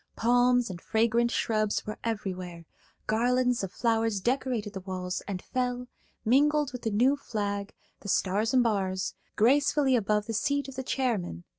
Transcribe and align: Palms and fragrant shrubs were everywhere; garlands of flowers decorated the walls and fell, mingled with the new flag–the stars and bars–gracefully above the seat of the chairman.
Palms 0.15 0.71
and 0.71 0.81
fragrant 0.81 1.29
shrubs 1.29 1.85
were 1.85 1.99
everywhere; 2.03 2.65
garlands 3.05 3.63
of 3.63 3.71
flowers 3.71 4.19
decorated 4.19 4.73
the 4.73 4.79
walls 4.79 5.21
and 5.27 5.43
fell, 5.43 5.85
mingled 6.25 6.71
with 6.71 6.81
the 6.81 6.89
new 6.89 7.15
flag–the 7.15 8.09
stars 8.09 8.51
and 8.51 8.63
bars–gracefully 8.63 9.95
above 9.95 10.25
the 10.25 10.33
seat 10.33 10.67
of 10.67 10.75
the 10.75 10.81
chairman. 10.81 11.43